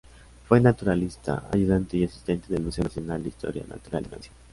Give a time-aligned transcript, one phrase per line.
[0.49, 4.31] Fue naturalista, ayudante y asistente en el Museo Nacional de Historia Natural de Francia.